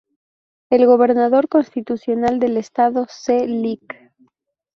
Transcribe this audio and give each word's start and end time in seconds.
El 0.71 0.87
Gobernador 0.87 1.47
Constitucional 1.47 2.39
del 2.39 2.57
Estado 2.57 3.05
C. 3.07 3.45
Lic. 3.47 4.11